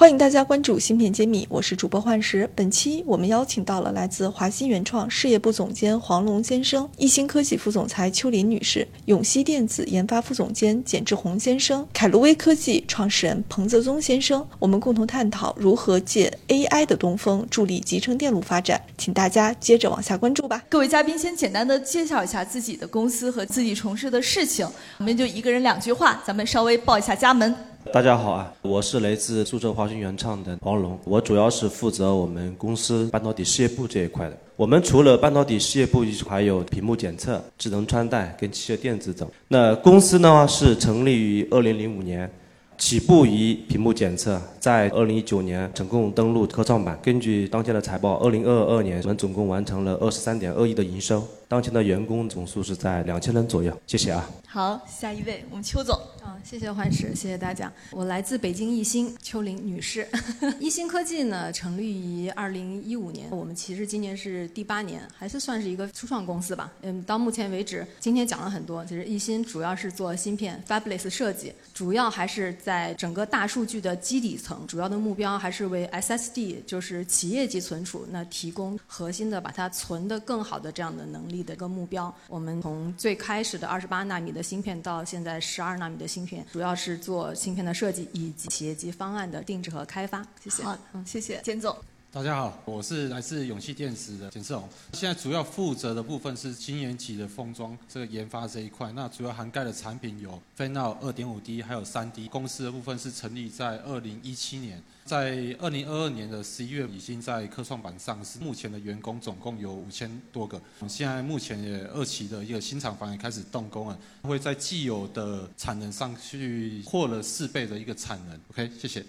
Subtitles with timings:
[0.00, 2.48] 欢迎大家关注芯片揭秘，我是主播幻石。
[2.54, 18.80] 本期我们邀请到了来自华新原创事业部总监黄龙先生、易星科技副总裁邱林女士、永熙电子研发副总监简志宏先生、凯路威科技创始人彭泽宗先生，我们共同探讨如何借 AI 的东风助力集成电路发展。
[18.96, 20.64] 请大家接着往下关注吧。
[20.70, 27.54] 各位嘉宾，先简单的介绍一下自己的公司和自己从事的事情，我们就一个人两句话，咱们稍微报一下家门。
[27.86, 34.36] 大家好啊，我是来自苏州华星原创的黄龙，我主要是负责我们公司半导体事业部这一块的。
[34.54, 39.28] 我们除了半导体事业部，还有屏幕检测、智能穿戴跟汽车电子等。
[39.48, 42.30] 那公司呢是成立于二零零五年，
[42.78, 46.96] 起步于屏幕检测，在二零一九年成功登陆科创板。
[47.02, 51.26] 根据当前的财报，二零二二年我们总共完成了二十三点二亿的营收。
[51.48, 53.72] 当前的员工总数是在两千人左右。
[53.86, 54.30] 谢谢啊。
[54.46, 55.98] 好，下一位，我们邱总。
[56.44, 57.72] 谢谢幻石，谢谢大家。
[57.90, 60.06] 我来自北京易鑫，邱玲女士。
[60.60, 66.72] 易鑫科技呢，成立于二零一五年，我们其实今年是第八年，还是算是一个初创公司吧。
[66.82, 81.40] 嗯，到目前为止，今天讲了很多，其实易鑫主要是做芯片 fabless 设计，主要还是在整个大数据的基底层，主要的目标还是为 SSD，就是企业级存储，那提供核心的把它存得更好的这样的能力。
[81.40, 90.26] 的一个目标，我们从最开始的二十八纳米的芯片到现在十二纳米的芯片，主要是做芯片的设计以及企业级方案的定制和开发。
[90.42, 90.62] 谢谢。
[90.62, 91.76] 好，嗯，谢谢，简总。
[92.12, 94.68] 大家好，我是来自永气电子的简世宏。
[94.94, 98.90] 现在主要负责的部分是晶圆级的封装这个研发这一块。
[98.96, 102.26] 那主要涵盖的产品有 Fan-out 二点五 D，还有三 D。
[102.26, 108.40] 公司的部分是成立在二零一七年，在二零二二年的十一月已经在科创板上市。
[108.40, 110.60] 目前的员工总共有五千多个。
[110.88, 118.40] 现在目前也二期的一个新厂房也开始动工了，会在既有的产能上去扩了四倍的一个产能。
[118.50, 119.06] OK，谢谢。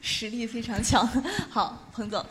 [0.00, 1.04] 实力非常强。
[1.50, 2.24] 好，彭总。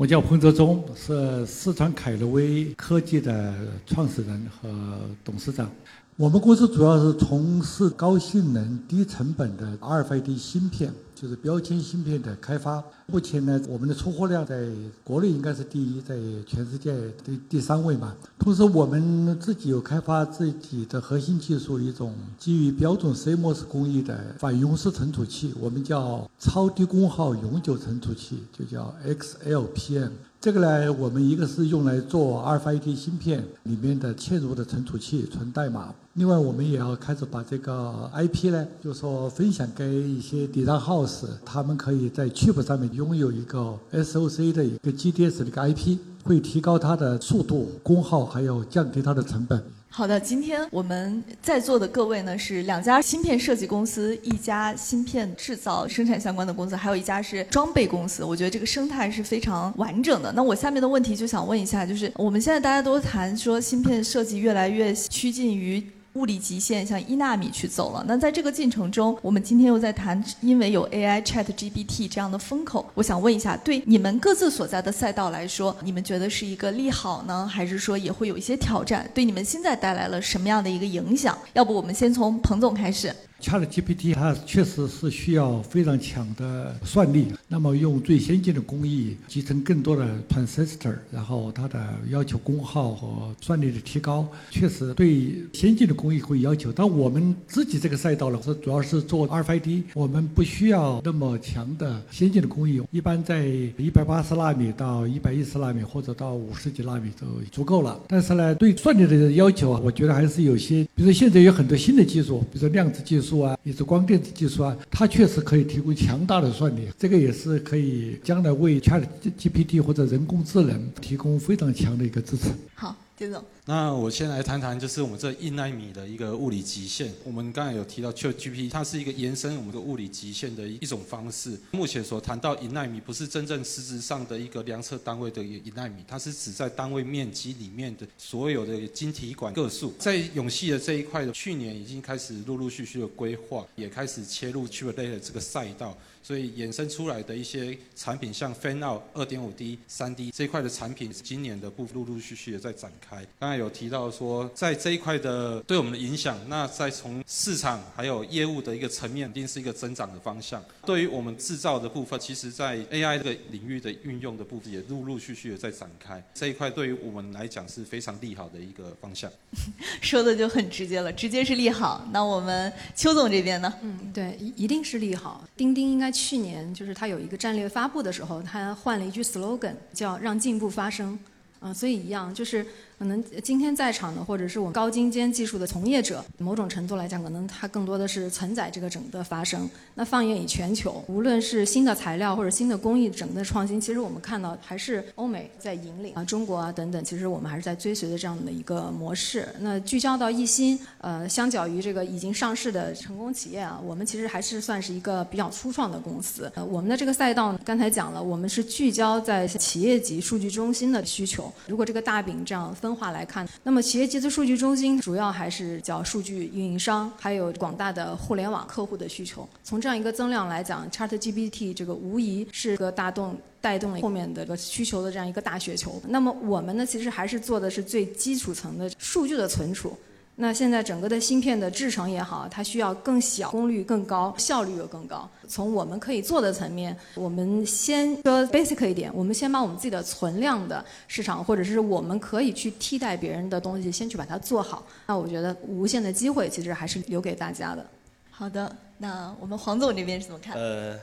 [0.00, 5.70] 我叫彭泽忠，是四川凯乐威科技的创始人和董事长。
[6.16, 10.90] 我们公司主要是从事高性能、低成本的 RFID 芯片。
[11.20, 14.66] 就是标签芯片的开发，目前呢，我们的出货量在
[15.04, 16.16] 国内应该是第一，在
[16.46, 18.16] 全世界第第三位嘛。
[18.38, 30.12] 同时，我们自己有开发自己的核心技术，一种基于标准 CMOS 工艺的反永式存储器，我们叫超低功耗永久存储器，就叫 XLPM。
[30.40, 35.94] 这个呢，我们一个是用来做 RFID 芯片里面的嵌入的存储器存代码。
[36.14, 49.62] 另外，我们也要开始把这个 IP 呢，就说分享给一些 data house，他们可以在 chip 上面拥有一个 SOC 的一个 GDS 的一个 IP，会提高它的速度、功耗，还有降低它的成本。
[49.92, 58.22] 好的，今天我们在座的各位呢是两家芯片设计公司，一家芯片制造生产相关的公司，还有一家是装备公司。
[58.22, 60.32] 我觉得这个生态是非常完整的。
[60.32, 65.84] 那我下面的问题就想问一下，就是我们现在大家都谈说芯片设计越来越趋近于。
[66.14, 68.04] 物理极限向一纳米去走了。
[68.06, 79.08] 那在这个进程中，我们今天又在谈，因为有 AI Chat GPT 这样的风口，我想问一下，对你们各自所在的赛道来说，你们觉得是一个利好呢，还是说也会有一些挑战？
[79.14, 81.36] 对你们现在带来了什么样的一个影响？
[81.52, 83.14] 要不我们先从彭总开始。
[83.40, 96.70] ChatGPT 它确实是需要非常强的算力，那么用最先进的工艺集成更多的 transistor，然后它的要求功耗和算力的提高，确实对先进的工艺会要求。
[96.70, 103.46] 但我们自己这个赛道呢，是主要是做 RFID，我们不需要那么强的先进的工艺，一般在
[103.78, 107.98] 一百八十纳米到一百一十纳米或者到五十几纳米就足够了。
[108.06, 113.29] 但是呢，对算力的要求啊，我觉得还是有些，比如说现在有很多新的技术，比如说量子技术。
[113.38, 119.04] 啊，也是光电子技术啊，它确实可以提供强大的算力，这个也是可以将来为 Chat
[119.38, 122.48] GPT 或者人工智能提供非常强的一个支持。
[122.74, 122.96] 好。
[123.20, 127.12] 接着，那我先来谈谈，就是我们这一纳米的一个物理极限。
[127.22, 131.60] 我们刚才有提到 ChatGPT，它是一个延伸我们的物理极限的一种方式。
[131.72, 139.92] 目前所谈到一纳米，不是真正实质上的一个量测单位的一纳米，它是指在单位面积里面的所有的晶体管个数。
[139.98, 145.94] 在永系的这一块的，去年已经开始陆陆续续的规划，也开始切入 Chip 类的这个赛道。
[146.22, 153.26] 所以衍生出来的一些产品，像 Fan Out 二点五 D、三 D 这一块的产品，今年的部分陆陆续续的在展开。
[153.38, 160.62] 刚才有提到说，在这一块的对我们的影响，那在从市场还有业务的一个层面，一定是一个增长的方向。
[160.90, 166.20] 对于我们制造的部分，其实在 AI 这个领域的运用的部分，也陆陆续续的在展开。
[166.34, 169.30] 这一块对于我们来讲是非常利好的一个方向。
[170.02, 172.04] 说的就很直接了，直接是利好。
[172.10, 173.72] 那我们邱总这边呢？
[173.82, 175.46] 嗯，对，一一定是利好。
[175.56, 181.16] 钉钉应该去年就是它有一个战略发布的时候，它换了一句 slogan，叫“让进步发生”。
[181.62, 182.66] 嗯，所以一样就是。
[183.00, 189.66] 可能今天在场的，或者是我们高精尖技术的从业者，某种程度来讲，可能它更多的是承载这个整个发生。
[189.94, 199.48] 那放眼于全球，无论是新的材料或者新的工艺整个创新，其实我们看到还是欧美在引领啊，中国啊等等，其实我们还是在追随的这样的一个模式。
[199.60, 206.52] 那聚焦到一心，呃，相较于这个已经上市的成功企业啊，我们其实还是算是一个比较初创的公司。
[206.54, 211.50] 呃，我们的这个赛道刚才讲了，我们是聚焦在企业级数据中心的需求。
[211.66, 212.89] 如果这个大饼这样分。
[212.94, 219.48] 化来看，那么企业级的数据中心主要还是叫数据运营商，还有广大的互联网客户的需求。
[219.62, 226.00] 从这样一个增量来讲，ChatGPT 这个无疑是个大动带动了后面的个需求的这样一个大雪球。
[226.08, 229.96] 那么我们呢，其实还是做的是最基础层的数据的存储。
[230.40, 235.28] 那现在整个的芯片的制成也好，它需要更小、功率更高、效率又更高。
[235.46, 244.86] 从我们可以做的层面，我们先说 basic 一点，我们先把我们自己的存量的市场，或者是我们可以去替代别人的东西，先去把它做好。
[245.06, 247.86] 那我觉得无限的机会其实还是留给大家的。
[248.30, 250.56] 好的，那我们黄总这边是怎么看？
[250.56, 250.98] 呃，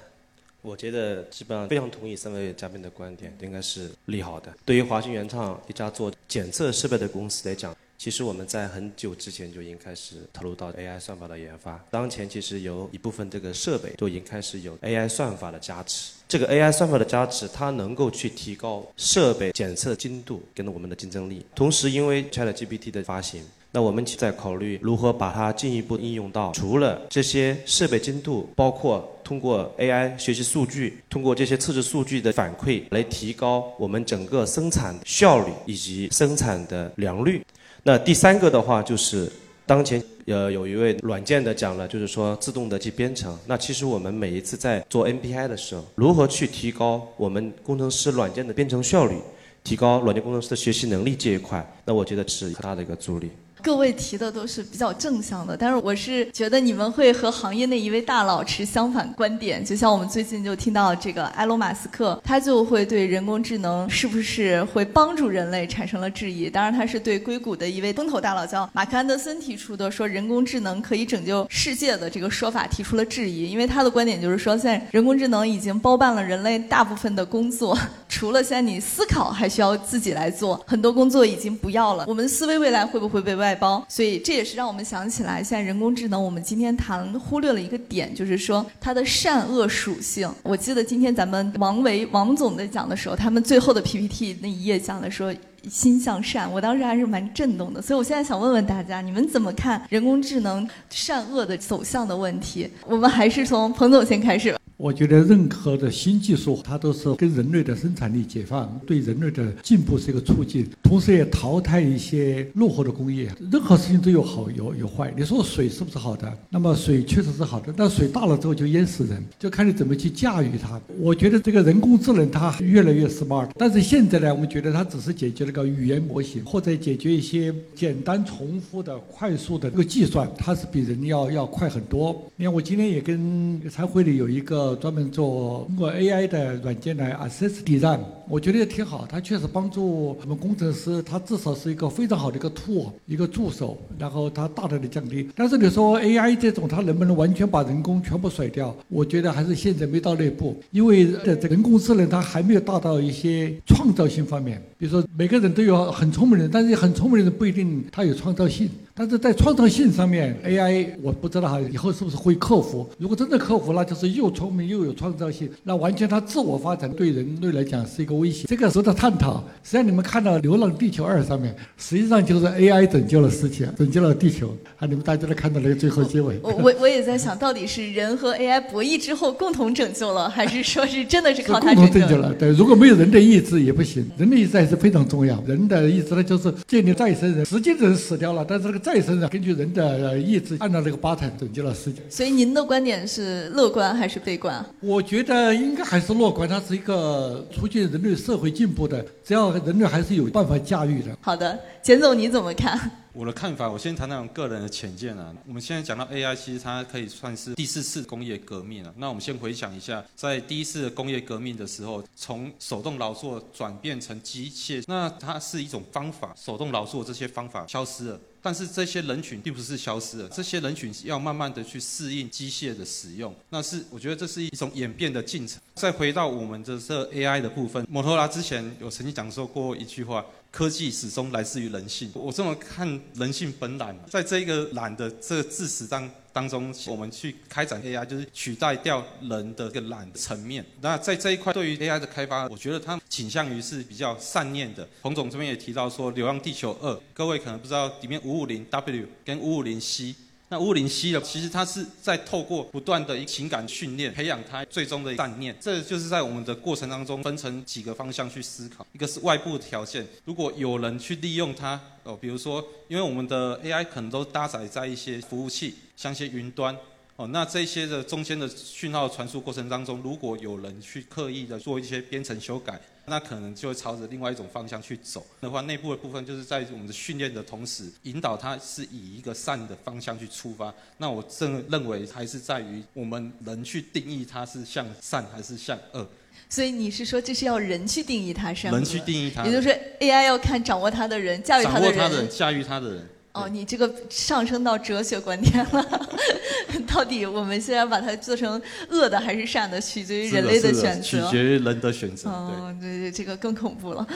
[0.63, 4.51] 我觉得基本上非常同意三位嘉宾的观点，应该是利好的。
[4.65, 7.75] 对于华星原创一家做检测设备的公司来讲。
[7.97, 11.83] 其实我们在很久之前就已经开始投入到 AI 算法的研发。
[11.89, 16.13] 当前其实有一部分这个设备就已经开始有 AI 算法的加持。
[16.27, 21.43] 这个 AI 算法的加持，它能够去提高设备检测精度跟我们的竞争力。
[21.55, 23.41] 同时，因为 ChatGPT 的发行，
[23.71, 37.43] 那我们在考虑如何把它进一步应用到除了这些设备精度，包括通过 AI 学习数据，通过这些测试数据的反馈来提高我们整个生产效率以及生产的良率。
[37.87, 39.31] 那第三个的话就是，
[39.65, 43.39] 当前呃有一位软件的讲了，就是说自动的去编程。
[43.45, 49.15] 那其实我们每一次在做 NPI 的时候，如何去提高我们工程师软件的编程效率，
[49.63, 53.31] 提高软件工程师的学习能力这一块，那我觉得是很大的一个助力。
[53.67, 59.63] 各位提的都是比较正向的，但是我是觉得你们会和行业内一位大佬持相反观点。
[59.63, 66.49] 就像我们最近就听到这个埃隆·马斯克，他就会对人工智能是不是会帮助人类产生了质疑。
[66.49, 77.77] 当然，他是对硅谷的一位风投大佬叫马克·安德森提出的说人工智能可以拯救世界的这个说法提出了质疑，因为他的观点就是说，现在人工智能已经包办了人类大部分的工作，
[78.07, 82.05] 除了现在你思考还需要自己来做，很多工作已经不要了。
[82.07, 83.53] 我们思维未来会不会被外？
[83.57, 90.31] 包，所以这也是让我们想起来，现在人工智能，我们今天谈忽略了一个点，就是说它的善恶属性。
[90.43, 95.33] 我记得今天咱们王维王总在讲的时候，他们最后的 PPT 那一页讲的说
[95.67, 97.81] 心向善，我当时还是蛮震动的。
[97.81, 102.69] 所以我现在想问问大家，你们怎么看人工智能善恶的走向的问题？
[102.85, 104.59] 我们还是从彭总先开始吧。
[104.77, 113.29] 我觉得任何的新技术，它都是跟人类的生产力解放，对人类的进步是一个促进，同时也淘汰一些落后的工业。
[113.51, 115.13] 任何事情都有好有有坏。
[115.17, 116.31] 你说水是不是好的？
[116.49, 120.79] 那么水确实是好的，但水大了之后就淹死人，就看你怎么去驾驭它。
[120.99, 132.15] 我觉得这个人工智能它越来越 smart，但是现在呢，我们觉得它只是解决了个语言模型，或者解决一些简单重复的快速的这个计算，它是比人要要快很多。
[132.37, 134.77] 你看，我今天也跟财会里有一个。
[134.77, 139.07] 专门做通过 AI 的软件来 assess 地站，我觉得也挺好。
[139.09, 143.77] 它确实帮助我们工程师，它至少是一个非常好的一个 tool，一个助手。
[143.97, 145.27] 然后它大大的降低。
[145.35, 148.75] 但是你说 AI 这种，它能不能完全把人工全部甩掉？
[148.89, 154.61] 我觉得还是现在没到那步，因为这人工智能它还没有达到一些创造性方面。
[154.77, 158.69] 比如说每个人都有很聪明的人，但是很聪明的人不一定他有创造性。
[158.99, 162.89] 但是在创造性上面，AI 我不知道哈，以后是不是会克服？
[162.97, 168.47] 如果真的克服，那就是又聪明又有创造性，那完全它自我发展对人类来讲是一个威胁。
[168.47, 169.43] 这个值得探讨。
[169.63, 174.51] 实际上你们看到《流浪地球二》上面，实际上就是 AI 拯救了世界，拯救了地球。
[174.79, 176.39] 啊，你们大家都看到那个最后结尾。
[176.41, 182.33] 我我我也在想到底是人和 AI 博弈之后共同拯救了，还是说是真的是靠它拯救了？
[182.33, 184.03] 对，如果没有人的意志也不行。
[184.17, 185.39] 人的意志还是非常重要。
[185.45, 187.45] 人的意志呢，就是建立再生人。
[187.45, 188.86] 实际的人死掉了，但是那个。
[188.87, 192.01] 再生呢根据人的意志，按照这个 button 拯救了世界。
[192.09, 194.65] 所以您的观点是乐观还是悲观？
[194.79, 201.13] 我觉得应该还是乐观，它是一个促进人类社会进步的，只要人类还是有办法驾驭的。
[201.19, 202.89] 好的，简总你怎么看？
[203.11, 205.33] 我的看法，我先谈谈我个人的浅见啊。
[205.45, 208.93] 我们现在讲到 AI，其实它可以算是第四次工业革命了。
[208.95, 218.19] 那我们先回想一下，在第一次工业革命的时候，从手动劳作转变成机械，那它是一种方法，手动劳作这些方法消失了。
[218.47, 225.61] 但是这些人群并不是消失了，这些人群要慢慢的去适应机械的使用，那是我觉得这是一种演变的进程。
[225.77, 232.11] 再回到我们的这 AI 的部分，摩托罗拉之前有曾经讲说过一句话：科技始终来自于人性。
[232.15, 236.09] 我这么看，人性本懒，在这个懒的这个字词当。
[236.33, 240.63] 当中，我们去开展 AI，就是取代掉人的个懒层面。
[240.81, 244.87] 那在这一块，对于 AI 的开发，我觉得它倾向于是比较善念的。
[245.01, 250.13] 彭总这边也提到说，《流浪地球二》，各位可能不知道，里面五五零 W 跟五五零 C。
[250.49, 255.53] 那五五零 C 的，其实它是在透过不断的情感训练，培养它最终的善念。
[255.59, 258.87] 这就是在我们的过程当中分成几个方向去思考。
[258.93, 266.73] 一个是外部条件，如果有人去利用它，哦，比如说，因为我们的 AI 可能都搭载在一些服务器，像一些云端。
[267.17, 280.71] 哦，那这些的中间的讯号传输过程当中，如果有人去刻意的做一些编程修改，那可能就会朝着另外一种方向去走的话，内部的部分就是在我们的训练的同时，引导它是以一个善的方向去出发。
[280.97, 286.07] 那我正认为还是在于我们人去定义它是向善还是向恶。
[286.47, 288.71] 所以你是说这是要人去定义它善？
[288.71, 293.09] 人去定义它，也就是说 AI 要看掌握它的人，驾驭它的人，掌握它的人，驾驭它的人。
[293.37, 296.09] 哦，你这个上升到哲学观点了。
[296.87, 301.01] 到底我们现在把它做成恶的还是善的，取决于人类的选择。
[301.01, 302.29] 取决于人的选择。
[302.29, 304.07] 哦，对对，这个更恐怖了。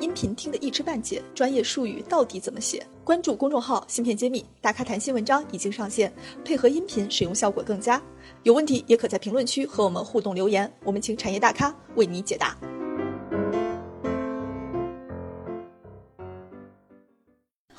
[0.00, 2.86] 音频听得一知半解，专业术语到底怎么写？
[3.02, 6.12] 关注公众号“芯片揭秘”，大咖谈新文章已经上线，
[6.44, 8.00] 配合音频使用效果更佳。
[8.42, 12.56] 有问题也可在评论区和我们互动留言，我们请产业大咖为你解答。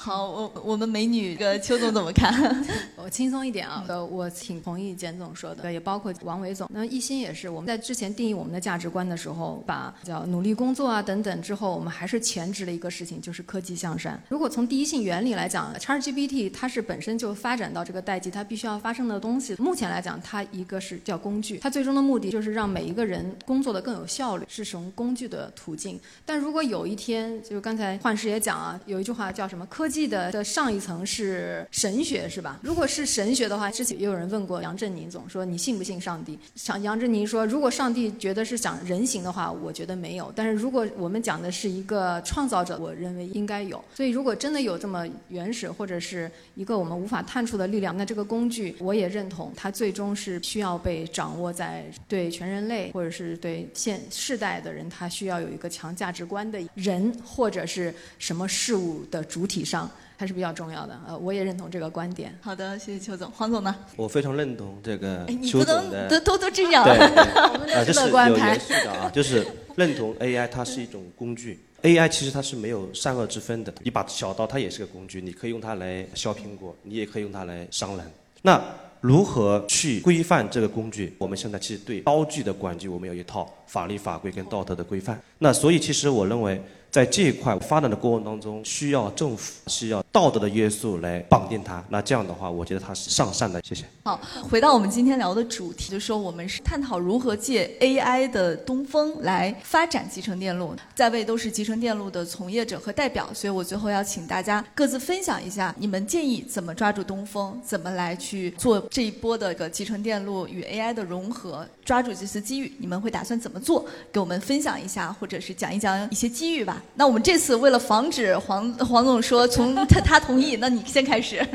[0.07, 2.65] 好，我我们美女个邱总怎么看？
[2.95, 6.65] 我轻松一点啊，呃，我挺同意简总说的，也包括王伟总。
[6.71, 14.17] 那一心也是，我们在之前定义我们的价值观的时候，把叫努力工作啊等等之后，我们还是前置了一个事情，就是科技向善。
[14.29, 19.55] 如果从第一性原理来讲，ChatGPT 它是本身就发展到这个代际，它必须要发生的东西。
[19.59, 25.99] 目前来讲，它一个是叫工具，它最终的目的就是让每一个人工作的更有效率，是使用工具的途径。
[26.25, 29.65] 但如果有一天，就是刚才幻师也讲啊，有一句话叫什么？
[29.65, 29.96] 科技。
[29.97, 32.59] 记得的上一层是神学是吧？
[32.61, 36.37] 如果是神学的话，之前也有人问过杨振宁总说你信不信上帝？
[36.55, 40.31] 像杨振宁说，如果上帝觉得是讲人形的话，我觉得没有。
[40.35, 43.83] 但是如果我们讲的是一个创造者，我认为应该有。
[43.95, 59.86] 所以如果真的有这么原始或者是一个我们无法探出的力量，那这个工具我也认同，它最终是需要被掌握在对全人类或者是对现世代的人，他需要有一个强价值观的人或者是什么事物的主体上。
[60.19, 62.35] 还是比较重要的，呃，我也认同这个观点。
[62.41, 63.75] 好的，谢谢邱总，黄总呢？
[63.95, 68.57] 我非常认同这个邱总的，都都都这样， 我们是乐观派。
[68.57, 69.45] 的啊，就是
[69.75, 73.71] 认同 AI 它是一种工具，AI 其实它是没有善恶之分的。
[73.83, 78.11] 一把小刀它也是个工具，你可以用它来削苹果，你也可以用它来伤人。
[78.41, 78.59] 那
[79.01, 81.15] 如何去规范这个工具？
[81.19, 85.21] 我们现在其实对刀具的管制，我们有一套法律法规跟道德的规范。
[85.37, 86.59] 那所以其实我认为。
[86.97, 91.83] 在这一块发展的过程当中，需要政府需要道德的约束来绑定它。
[91.89, 93.61] 那这样的话，我觉得它是上善的。
[93.61, 93.85] 谢谢。
[94.03, 100.73] 好，回到我们今天聊的主题，就说我们是探讨如何借 AI 的东风来发展集成电路。
[100.95, 113.85] 在位都是集成电路的从业者和代表，所以我最后要请大家各自分享一下，你们建议怎么抓住东风，怎么来去做这一波的个集成电路与 AI 的融合，抓住这次机遇，你们会打算怎么做？
[114.11, 116.81] 给我们分享一下，或者是讲一讲一些机遇吧。
[116.95, 121.45] 那我们这次为了防止黄黄总说从 他他同意，那你先开始。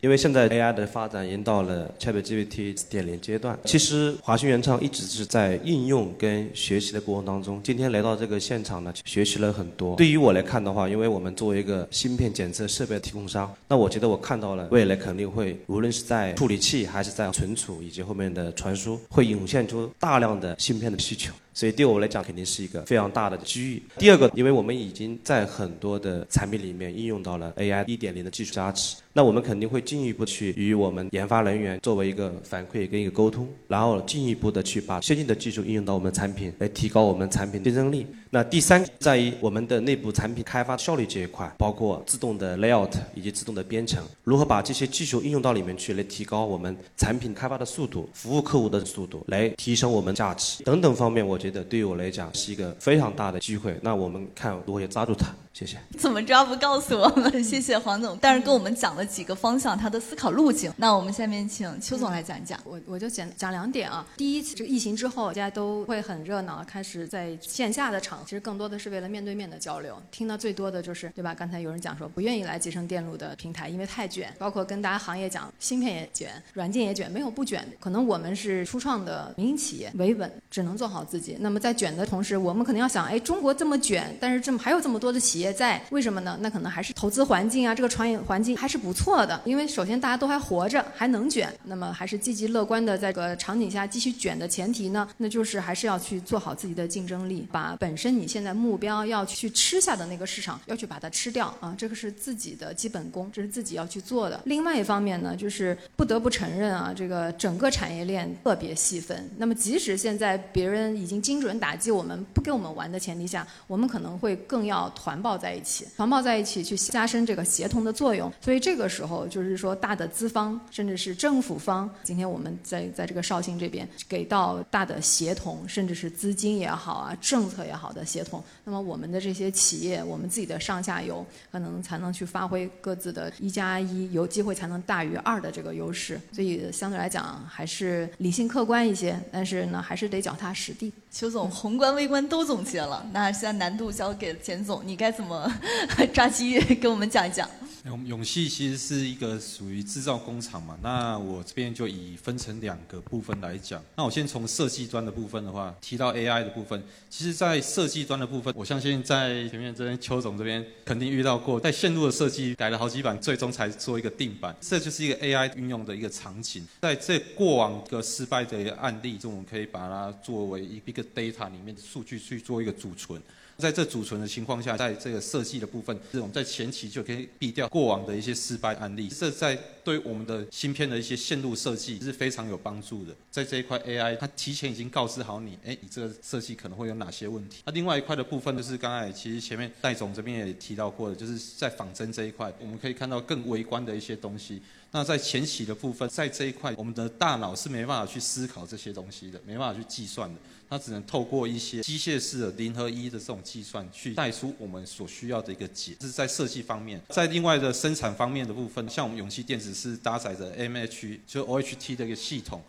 [0.00, 7.60] 因为现在 AI 的发展已经到了 ChatGPT 点零阶段，其实华讯原创一直是在应用跟学习的过程当中。
[7.62, 9.96] 今天来到这个现场呢，学习了很多。
[9.96, 21.30] 对于我来看的话，因为我们作为一个芯片检测设备提供商，那我觉得我看到了未来肯定会，无论是在处理器还是在存储以及后面的传输，会涌现出大量的芯片的需求。
[21.52, 23.82] 所以对我来讲肯定是一个非常大的机遇。
[23.98, 38.06] 第二个，因为我们已经在很多的产品里面应用到了 AI 一点零的技术加持，那我们肯定会进一步去与我们研发人员作为一个反馈跟一个沟通，然后进一步的去把先进的技术应用到我们产品，来提高我们产品竞争力。
[38.32, 53.78] 那第三，在于我们的内部产品开发效率这一块，包括自动的 layout 以及自动的编程，如何把这些技术应用到里面去，来提高我们产品开发的速度、服务客户的速度，来提升我们价值等等方面，我觉得对于我来讲是一个非常大的机会。
[53.82, 55.26] 那我们看如何抓住它。
[55.52, 55.76] 谢谢。
[55.98, 57.42] 怎么抓不告诉我们？
[57.42, 60.72] 谢谢黄总，但是跟我们讲了几个方向，他的思考路径。
[60.76, 62.58] 那我们下面请邱总来讲一讲。
[62.64, 64.06] 我我就讲讲两点啊。
[64.16, 70.00] 第一，这个疫情之后，大家都会很热闹，开始在线下的场，其实更多的是为了面对面的交流。
[70.12, 71.34] 听到最多的就是，对吧？
[71.34, 74.32] 刚才有人讲说不愿意来集成电路的平台，因为太卷。
[74.38, 77.66] 包括跟大家行业讲，芯片也卷，软件也卷，没有不卷。
[77.80, 81.29] 可能我们是初创的民营企业，维稳，只能做好自己。
[81.40, 86.38] 那么在卷的同时，我们可能要想，哎，中国这么卷，但是这么还有这么多的企业在，为什么呢？
[86.40, 89.40] 那可能还是投资环境啊，这个创业环境还是不错的。
[89.44, 104.40] 因为首先大家都还活着，还能卷，那么还是积极乐观的，在这个场景下继续卷的前提呢，那就是还是要去做好自己的竞争力，把本身你现在目标要去吃下的那个市场要去把它吃掉啊，这个是自己的基本功，这是自己要去做的。
[104.44, 109.28] 另外一方面呢，就是不得不承认啊，这个整个产业链特别细分。
[109.36, 115.86] 那么即使现在别人已经精准打击我们，不给我们玩的前提下，我们可能会更要团抱在一起。
[115.96, 136.20] 团抱在一起去加深这个协同的作用，所以这个时候就是说大的资方甚至是政府方，今天我们在在这个绍兴这边给到大的协同，甚至是资金也好啊，政策也好的协同，那么我们的这些企业，我们自己的上下游可能才能去发挥各自的一加一，有机会才能大于二的这个优势。
[136.32, 140.92] 所以相对来讲还是理性客观一些，但是呢还是得脚踏实地。
[141.12, 145.52] 邱总宏观微观都总结了，那现在难度交给简总，你该怎么？
[146.14, 147.48] 抓机遇，给我们讲一讲。
[147.88, 153.82] 我们永系其实是一个属于制造工厂嘛，那我这边就以分成两个部分来讲。
[153.96, 166.66] 那我先从设计端的部分的话，提到 AI 的部分，其实在设计端的部分，我相信在前面这边邱总这边肯定遇到过，在线路的设计改了好几版，最终才做一个定版，这就是一个 AI 运用的一个场景。
[166.82, 173.20] 在这过往一个失败的一个案例中，我们可以把它作为一个 data 里面的数据去做一个储存。
[173.60, 179.08] 在这储存的情况下，在这个设计的部分，这种在前期就可以避掉过往的一些失败案例。
[179.08, 183.14] 这在对我们的芯片的一些线路设计是非常有帮助的。
[183.30, 187.62] 在这一块 AI，它提前已经告知好你，哎，你这个设计可能会有哪些问题。
[187.66, 194.62] 那另外一块的部分就是刚才其实前面戴总这边也提到过的，就是在仿真这一块，我们可以看到更微观的一些东西。
[194.92, 200.40] 那在前期的部分，在这一块，我们的大脑是没办法去思考这些东西的，没办法去计算的。
[200.68, 205.96] 它只能透过一些机械式的零和一的这种计算，去带出我们所需要的一个解。
[205.98, 212.62] 这是在设计方面，在另外的生产方面的部分，像我们永气电子是搭载着 MH 就 OHT 的一个系统。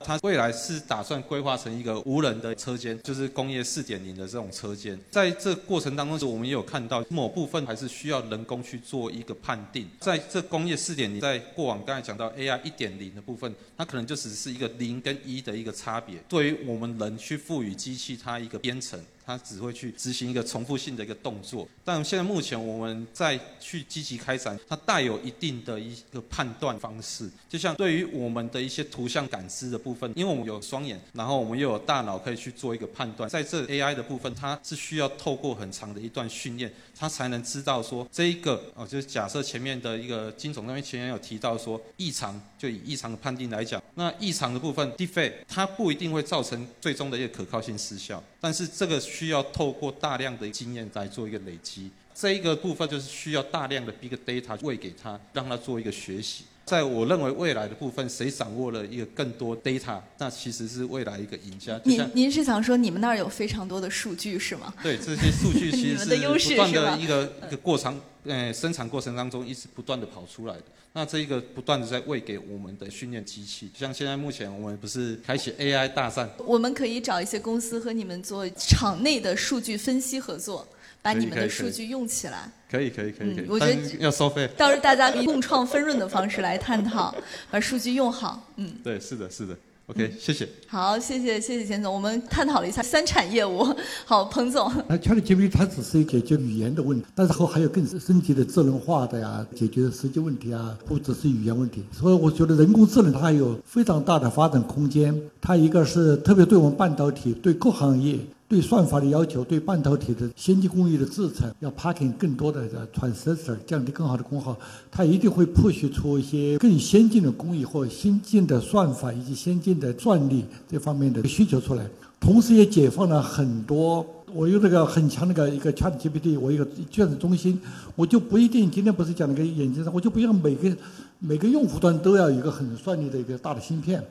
[0.00, 4.98] 它未来是打算规划成一个无人的车间，就是工业四点零的这种车间。
[5.10, 9.88] 在这过程当中，我们也有看到某部分还是需要人工去做一个判定。
[10.00, 16.18] 在这工业四点零，在过往刚才讲到 AI 一点零的部分，它可能就只是一个零跟一的一个差别。
[16.28, 19.00] 对于我们人去赋予机器它一个编程。
[19.26, 27.28] 它只会去执行一个重复性的一个动作，但现在目前我们在去积极开展，它带有一定的一个判断方式。
[27.48, 48.96] 就像对于我们的一些图像感知的部分，因为我们有双眼，然后我们又有大脑可以去做一个判断，在这 AI 的部分，它是需要透过很长的一段训练，他才能知道说这一个哦，就是假设前面的一个金总那边前面有提到说异常，就以异常的判定来讲，那异常的部分 d e f e 它不一定会造成最终的一个可靠性失效，但是这个。
[49.06, 56.44] 需要透过大量的经验来做一个累积，这一个部分就是需要大量的 big data 喂给他，让他做一个学习。
[56.66, 61.80] 在我认为未来的部分，谁掌握了一个更多 data，那其实是未来一个赢家。
[61.84, 64.74] 您您是想说你们那儿有非常多的数据是吗？
[64.82, 70.64] 对，这些数据其实 是不断的一个一个过程，呃，生产过程当中一直不断的跑出来的。
[70.92, 80.66] 那这一个不断的在喂给我们的训练机器，像现在目前我们不是开启 AI 大战，我们可以找一些公司和你们做场内的数据分析合作，
[81.06, 82.50] 把你们的数据用起来。
[82.68, 84.50] 可以可以可以可以，我觉得要收费。
[84.56, 87.14] 到时候大家以共创分润的方式来探讨，
[87.48, 88.50] 把数据用好。
[88.56, 89.56] 嗯，对，是的，是的。
[89.86, 90.48] OK，谢谢。
[90.66, 93.64] 好，谢谢谢谢钱总，我们探讨了一下三产业务。
[94.04, 94.68] 好，彭总。
[94.88, 101.84] 那 ChatGPT 它只是解决语言的问题，但是后还有更升级的智能化的呀，解决实际问题啊，不只是语言问题。
[101.92, 105.16] 所以我觉得人工智能它还有非常大的发展空间。
[105.40, 108.18] 它一个是特别对我们半导体，对各行业。
[108.48, 114.56] 对算法的要求，对半导体的先进工艺的制成，要 packing 更多的 transistor，降低更好的功耗，
[114.90, 121.84] 它一定会 push 出一些更先进的工艺或先进的算法以及先进的算力这方面的需求出来。
[122.20, 127.60] 同时也解放了很多，我有那个很强那个一个 Chat GPT，我一个卷子中心，
[127.94, 130.76] 我就不一定今天不是讲那个眼镜上，我就不用每个
[131.18, 134.02] 每个用户端都要一个很算力的一个大的芯片。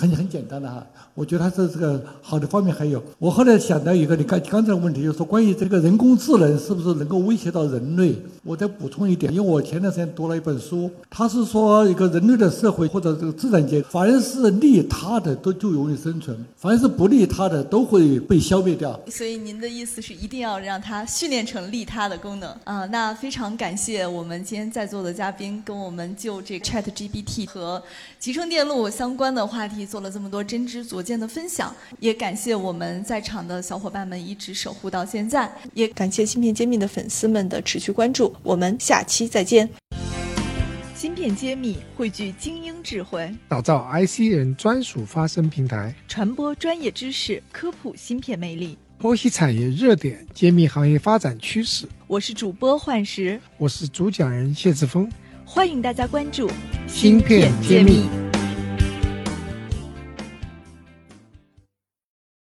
[0.00, 0.82] 很很简单的哈，
[1.12, 3.02] 我觉得它是这个好的方面还有。
[3.18, 8.14] 我后来想到一个，你刚刚才的问题，就是说关于这个人工智能是不是能够威胁到人类？
[8.42, 18.98] 我再补充一点，因为我前段时间读了一本书，它是说一个人类的社会或者这个自然界，凡是利他的都就容易生存，凡是不利他的都会被消灭掉。
[19.08, 22.86] 所以您的意思是一定要让它训练成利他的功能啊？
[22.86, 27.82] 那非常感谢我们今天在座的嘉宾跟我们就这个 Chat GPT 和
[28.18, 29.86] 集成电路相关的话题。
[29.90, 38.32] 做了这么多真知灼见的分享，也感谢我们在场的小伙伴们一直守护到现在，也感谢芯片揭秘的粉丝们的持续关注。
[38.44, 39.68] 我们下期再见。
[40.94, 51.88] 芯片揭秘汇聚精英智慧，打造 IC 人专属发声平台，传播专业知识，科普芯片魅力，剖析产业热点，揭秘行业发展趋势。
[52.06, 55.10] 我是主播幻石，我是主讲人谢志峰，
[55.44, 56.48] 欢迎大家关注
[56.86, 58.29] 芯片揭秘。